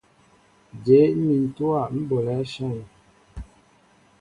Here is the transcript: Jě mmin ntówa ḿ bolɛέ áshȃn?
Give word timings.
Jě 0.85 0.99
mmin 1.17 1.41
ntówa 1.47 1.81
ḿ 1.93 1.95
bolɛέ 2.09 2.35
áshȃn? 2.41 2.77